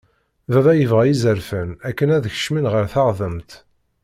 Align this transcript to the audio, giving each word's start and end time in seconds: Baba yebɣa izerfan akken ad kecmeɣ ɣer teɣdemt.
Baba 0.51 0.71
yebɣa 0.75 1.03
izerfan 1.07 1.69
akken 1.89 2.09
ad 2.15 2.25
kecmeɣ 2.33 2.65
ɣer 2.73 2.85
teɣdemt. 2.93 3.51